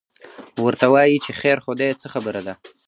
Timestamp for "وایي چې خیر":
0.93-1.57